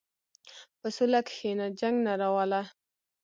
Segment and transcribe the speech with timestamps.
[0.79, 2.61] په سوله کښېنه، جنګ نه راوله.